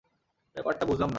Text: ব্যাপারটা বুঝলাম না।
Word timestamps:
ব্যাপারটা 0.55 0.83
বুঝলাম 0.85 0.99
না। 1.01 1.09